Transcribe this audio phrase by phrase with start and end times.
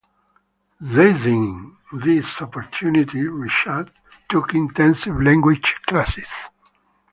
[0.79, 3.91] Seizing this opportunity, Reshad
[4.29, 6.49] took intensive language classes.